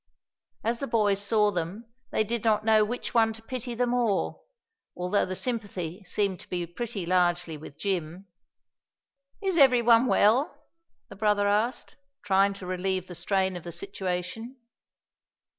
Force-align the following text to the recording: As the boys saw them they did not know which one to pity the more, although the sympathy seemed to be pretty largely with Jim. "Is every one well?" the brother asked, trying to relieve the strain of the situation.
As 0.63 0.79
the 0.79 0.87
boys 0.87 1.21
saw 1.21 1.51
them 1.51 1.85
they 2.09 2.23
did 2.23 2.43
not 2.43 2.65
know 2.65 2.83
which 2.83 3.13
one 3.13 3.33
to 3.33 3.41
pity 3.43 3.75
the 3.75 3.85
more, 3.85 4.41
although 4.97 5.27
the 5.27 5.35
sympathy 5.35 6.03
seemed 6.05 6.39
to 6.39 6.49
be 6.49 6.65
pretty 6.65 7.05
largely 7.05 7.55
with 7.55 7.77
Jim. 7.77 8.25
"Is 9.43 9.57
every 9.57 9.83
one 9.83 10.07
well?" 10.07 10.63
the 11.09 11.15
brother 11.15 11.47
asked, 11.47 11.97
trying 12.25 12.55
to 12.55 12.65
relieve 12.65 13.05
the 13.05 13.13
strain 13.13 13.55
of 13.55 13.63
the 13.63 13.71
situation. 13.71 14.57